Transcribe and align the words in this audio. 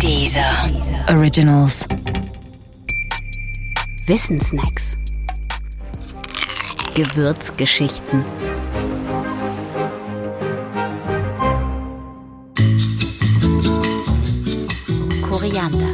Dieser 0.00 0.70
Originals. 1.08 1.86
Wissensnacks. 4.06 4.96
Gewürzgeschichten. 6.94 8.24
Koriander. 15.22 15.88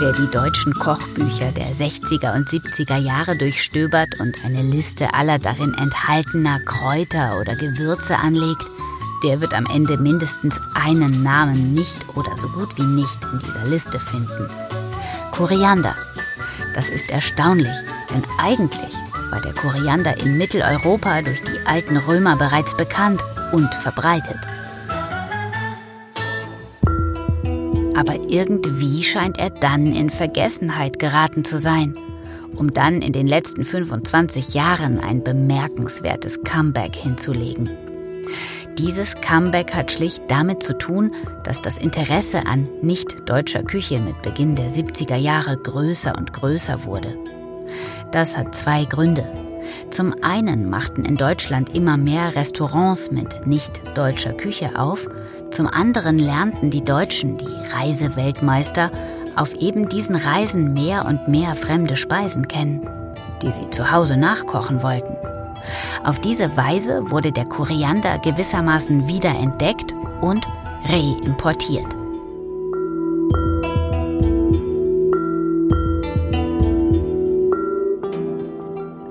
Wer 0.00 0.12
die 0.12 0.30
deutschen 0.30 0.72
Kochbücher 0.74 1.50
der 1.52 1.74
60er 1.74 2.34
und 2.36 2.48
70er 2.48 2.98
Jahre 2.98 3.36
durchstöbert 3.36 4.20
und 4.20 4.36
eine 4.44 4.62
Liste 4.62 5.12
aller 5.12 5.38
darin 5.38 5.74
enthaltener 5.74 6.60
Kräuter 6.60 7.40
oder 7.40 7.56
Gewürze 7.56 8.16
anlegt, 8.16 8.64
der 9.22 9.40
wird 9.40 9.54
am 9.54 9.66
Ende 9.66 9.96
mindestens 9.96 10.60
einen 10.74 11.22
Namen 11.22 11.72
nicht 11.72 12.06
oder 12.16 12.36
so 12.36 12.48
gut 12.48 12.76
wie 12.76 12.84
nicht 12.84 13.18
in 13.32 13.38
dieser 13.40 13.64
Liste 13.66 13.98
finden. 13.98 14.48
Koriander. 15.32 15.94
Das 16.74 16.88
ist 16.88 17.10
erstaunlich, 17.10 17.74
denn 18.10 18.22
eigentlich 18.38 18.94
war 19.30 19.40
der 19.40 19.54
Koriander 19.54 20.16
in 20.18 20.38
Mitteleuropa 20.38 21.22
durch 21.22 21.42
die 21.42 21.66
alten 21.66 21.96
Römer 21.96 22.36
bereits 22.36 22.76
bekannt 22.76 23.22
und 23.52 23.72
verbreitet. 23.74 24.38
Aber 27.96 28.14
irgendwie 28.28 29.02
scheint 29.02 29.38
er 29.38 29.50
dann 29.50 29.92
in 29.92 30.08
Vergessenheit 30.08 30.98
geraten 31.00 31.44
zu 31.44 31.58
sein, 31.58 31.96
um 32.54 32.72
dann 32.72 33.02
in 33.02 33.12
den 33.12 33.26
letzten 33.26 33.64
25 33.64 34.54
Jahren 34.54 35.00
ein 35.00 35.24
bemerkenswertes 35.24 36.42
Comeback 36.44 36.94
hinzulegen. 36.94 37.68
Dieses 38.78 39.16
Comeback 39.16 39.74
hat 39.74 39.90
schlicht 39.90 40.22
damit 40.28 40.62
zu 40.62 40.78
tun, 40.78 41.12
dass 41.42 41.60
das 41.60 41.78
Interesse 41.78 42.46
an 42.46 42.68
nicht-deutscher 42.80 43.64
Küche 43.64 43.98
mit 43.98 44.22
Beginn 44.22 44.54
der 44.54 44.70
70er 44.70 45.16
Jahre 45.16 45.56
größer 45.56 46.16
und 46.16 46.32
größer 46.32 46.84
wurde. 46.84 47.16
Das 48.12 48.36
hat 48.36 48.54
zwei 48.54 48.84
Gründe. 48.84 49.24
Zum 49.90 50.14
einen 50.22 50.70
machten 50.70 51.04
in 51.04 51.16
Deutschland 51.16 51.74
immer 51.74 51.96
mehr 51.96 52.36
Restaurants 52.36 53.10
mit 53.10 53.48
nicht-deutscher 53.48 54.32
Küche 54.32 54.78
auf, 54.78 55.08
zum 55.50 55.66
anderen 55.66 56.16
lernten 56.16 56.70
die 56.70 56.84
Deutschen, 56.84 57.36
die 57.36 57.74
Reiseweltmeister, 57.74 58.92
auf 59.34 59.54
eben 59.56 59.88
diesen 59.88 60.14
Reisen 60.14 60.72
mehr 60.72 61.04
und 61.04 61.26
mehr 61.26 61.56
fremde 61.56 61.96
Speisen 61.96 62.46
kennen, 62.46 62.88
die 63.42 63.50
sie 63.50 63.68
zu 63.70 63.90
Hause 63.90 64.16
nachkochen 64.16 64.84
wollten. 64.84 65.16
Auf 66.04 66.20
diese 66.20 66.56
Weise 66.56 67.10
wurde 67.10 67.32
der 67.32 67.44
Koriander 67.44 68.18
gewissermaßen 68.18 69.06
wiederentdeckt 69.06 69.94
und 70.20 70.46
reimportiert. 70.86 71.96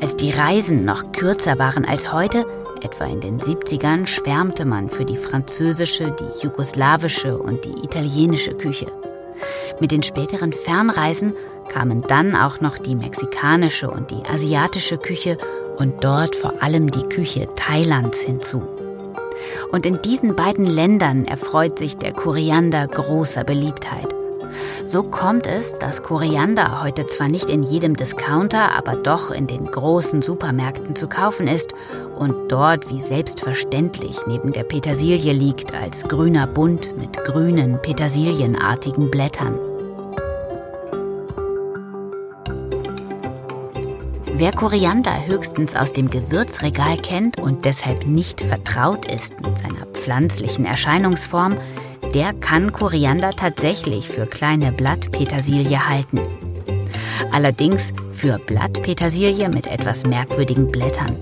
Als 0.02 0.16
die 0.16 0.31
Reisen 0.31 0.86
noch 0.86 1.12
kürzer 1.12 1.59
waren 1.59 1.84
als 1.84 2.14
heute, 2.14 2.45
etwa 2.81 3.06
in 3.06 3.20
den 3.20 3.40
70ern, 3.40 4.06
schwärmte 4.08 4.64
man 4.64 4.90
für 4.90 5.03
die 5.03 5.18
französische, 5.18 6.16
die 6.18 6.45
jugoslawische 6.45 7.38
und 7.38 7.66
die 7.66 7.84
italienische 7.84 8.53
Küche. 8.53 8.88
Mit 9.80 9.92
den 9.92 10.03
späteren 10.03 10.53
Fernreisen 10.53 11.34
kamen 11.68 12.02
dann 12.02 12.36
auch 12.36 12.62
noch 12.62 12.78
die 12.78 12.95
mexikanische 12.95 13.90
und 13.92 14.12
die 14.12 14.23
asiatische 14.31 14.98
Küche 14.98 15.38
und 15.78 16.03
dort 16.03 16.36
vor 16.36 16.61
allem 16.61 16.92
die 16.92 17.03
Küche 17.03 17.47
Thailands 17.56 18.20
hinzu. 18.20 18.61
Und 19.72 19.86
in 19.86 20.02
diesen 20.02 20.36
beiden 20.36 20.66
Ländern 20.66 21.25
erfreut 21.25 21.78
sich 21.80 21.97
der 21.97 22.14
Koriander 22.14 22.88
großer 22.88 23.44
Beliebtheit. 23.44 24.08
So 24.86 25.03
kommt 25.03 25.45
es, 25.45 25.73
dass 25.73 26.03
Koriander 26.03 26.81
heute 26.81 27.06
zwar 27.06 27.28
nicht 27.28 27.50
in 27.50 27.63
jedem 27.63 27.96
Discounter, 27.96 28.75
aber 28.75 28.96
doch 28.96 29.31
in 29.31 29.46
den 29.46 29.66
großen 29.66 30.22
Supermärkten 30.22 30.96
zu 30.96 31.07
kaufen 31.07 31.47
ist 31.47 31.74
und 32.18 32.51
dort 32.51 32.90
wie 32.90 33.01
selbstverständlich 33.01 34.18
neben 34.28 34.53
der 34.53 34.63
Petersilie 34.63 35.34
liegt 35.34 35.74
als 35.74 36.03
grüner 36.03 36.47
Bund 36.47 36.97
mit 36.97 37.24
grünen, 37.25 37.81
petersilienartigen 37.81 39.12
Blättern. 39.12 39.59
Wer 44.40 44.52
Koriander 44.52 45.25
höchstens 45.25 45.75
aus 45.75 45.94
dem 45.94 46.12
Gewürzregal 46.12 46.98
kennt 46.98 47.40
und 47.40 47.66
deshalb 47.66 48.06
nicht 48.06 48.40
vertraut 48.40 49.12
ist 49.12 49.42
mit 49.42 49.58
seiner 49.58 49.88
pflanzlichen 49.94 50.64
Erscheinungsform, 50.64 51.58
der 52.14 52.34
kann 52.34 52.72
Koriander 52.72 53.31
tatsächlich 53.31 54.08
für 54.08 54.28
kleine 54.28 54.72
Blattpetersilie 54.72 55.90
halten. 55.90 56.22
Allerdings 57.31 57.92
für 58.14 58.38
Blattpetersilie 58.38 59.50
mit 59.50 59.66
etwas 59.66 60.06
merkwürdigen 60.06 60.72
Blättern. 60.72 61.16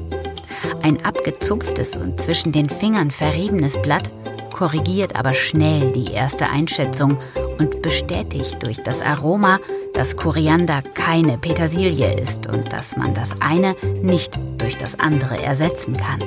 Ein 0.83 1.05
abgezupftes 1.05 1.95
und 1.95 2.19
zwischen 2.19 2.51
den 2.51 2.69
Fingern 2.69 3.11
verriebenes 3.11 3.81
Blatt 3.81 4.11
korrigiert 4.51 5.15
aber 5.15 5.33
schnell 5.33 5.93
die 5.93 6.11
erste 6.11 6.49
Einschätzung 6.49 7.17
und 7.59 7.81
bestätigt 7.81 8.57
durch 8.61 8.83
das 8.83 9.01
Aroma, 9.01 9.59
dass 9.95 10.17
Koriander 10.17 10.81
keine 10.93 11.37
Petersilie 11.37 12.19
ist 12.19 12.47
und 12.47 12.71
dass 12.71 12.97
man 12.97 13.13
das 13.13 13.41
eine 13.41 13.75
nicht 14.03 14.37
durch 14.57 14.77
das 14.77 14.99
andere 14.99 15.41
ersetzen 15.41 15.95
kann. 15.95 16.21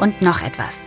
Und 0.00 0.22
noch 0.22 0.42
etwas. 0.42 0.80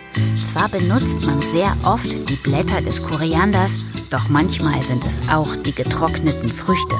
Zwar 0.51 0.69
benutzt 0.69 1.25
man 1.25 1.41
sehr 1.41 1.75
oft 1.83 2.29
die 2.29 2.35
Blätter 2.35 2.81
des 2.81 3.03
Korianders, 3.03 3.77
doch 4.09 4.29
manchmal 4.29 4.81
sind 4.81 5.05
es 5.05 5.19
auch 5.29 5.55
die 5.55 5.73
getrockneten 5.73 6.49
Früchte. 6.49 6.95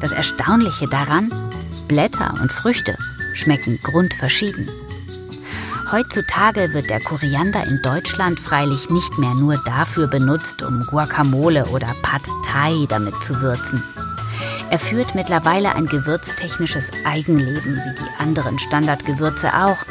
Das 0.00 0.12
Erstaunliche 0.12 0.88
daran, 0.88 1.32
Blätter 1.88 2.34
und 2.40 2.52
Früchte 2.52 2.96
schmecken 3.34 3.78
grundverschieden. 3.82 4.68
Heutzutage 5.92 6.72
wird 6.72 6.88
der 6.88 7.00
Koriander 7.00 7.64
in 7.64 7.82
Deutschland 7.82 8.40
freilich 8.40 8.88
nicht 8.88 9.18
mehr 9.18 9.34
nur 9.34 9.58
dafür 9.58 10.06
benutzt, 10.06 10.62
um 10.62 10.86
Guacamole 10.86 11.66
oder 11.66 11.94
Pad 12.00 12.22
Thai 12.46 12.86
damit 12.88 13.22
zu 13.22 13.42
würzen. 13.42 13.82
Er 14.70 14.78
führt 14.78 15.14
mittlerweile 15.14 15.74
ein 15.74 15.84
gewürztechnisches 15.84 16.92
Eigenleben 17.04 17.76
wie 17.76 17.94
die 17.94 18.22
anderen 18.22 18.58
Standardgewürze 18.58 19.48
auch 19.52 19.84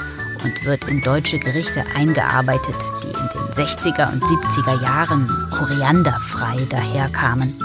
und 0.44 0.66
wird 0.66 0.88
in 0.88 1.03
deutsche 1.03 1.38
Gerichte 1.38 1.85
eingearbeitet, 1.95 2.78
die 3.03 3.09
in 3.09 3.29
den 3.35 3.53
60er 3.53 4.12
und 4.12 4.23
70er 4.23 4.81
Jahren 4.81 5.29
korianderfrei 5.51 6.66
daherkamen. 6.68 7.59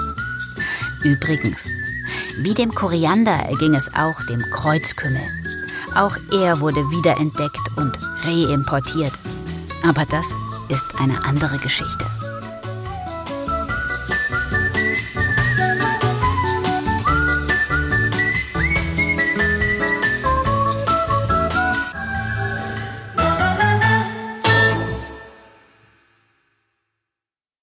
Übrigens, 1.02 1.70
wie 2.36 2.52
dem 2.52 2.74
Koriander 2.74 3.32
erging 3.32 3.74
es 3.74 3.90
auch 3.94 4.22
dem 4.24 4.42
Kreuzkümmel. 4.50 5.22
Auch 5.96 6.16
er 6.30 6.60
wurde 6.60 6.90
wiederentdeckt 6.90 7.70
und 7.76 7.98
reimportiert. 8.22 9.12
Aber 9.82 10.04
das 10.04 10.26
ist 10.68 11.00
eine 11.00 11.24
andere 11.24 11.56
Geschichte. 11.56 12.04